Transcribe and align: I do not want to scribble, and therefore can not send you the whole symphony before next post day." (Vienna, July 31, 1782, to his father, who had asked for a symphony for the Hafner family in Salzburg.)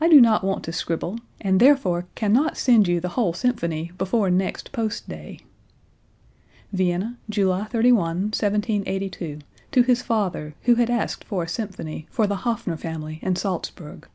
I 0.00 0.08
do 0.08 0.20
not 0.20 0.44
want 0.44 0.62
to 0.66 0.72
scribble, 0.72 1.18
and 1.40 1.58
therefore 1.58 2.06
can 2.14 2.32
not 2.32 2.56
send 2.56 2.86
you 2.86 3.00
the 3.00 3.08
whole 3.18 3.32
symphony 3.32 3.90
before 3.98 4.30
next 4.30 4.70
post 4.70 5.08
day." 5.08 5.40
(Vienna, 6.72 7.16
July 7.28 7.64
31, 7.64 7.96
1782, 8.26 9.40
to 9.72 9.82
his 9.82 10.00
father, 10.00 10.54
who 10.62 10.76
had 10.76 10.90
asked 10.90 11.24
for 11.24 11.42
a 11.42 11.48
symphony 11.48 12.06
for 12.08 12.28
the 12.28 12.36
Hafner 12.46 12.76
family 12.76 13.18
in 13.20 13.34
Salzburg.) 13.34 14.08